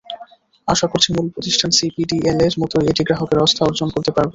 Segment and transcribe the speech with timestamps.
[0.67, 4.29] আশা করছি মূল প্রতিষ্ঠান সিপিডিএলের মতোই এটি গ্রাহকের আস্থা অর্জন করতে পারবে।